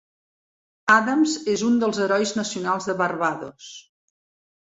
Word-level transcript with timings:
Adams 0.93 1.35
és 1.55 1.63
un 1.67 1.75
dels 1.83 1.99
herois 2.07 2.33
nacionals 2.39 2.89
de 2.91 2.97
Barbados. 3.03 3.71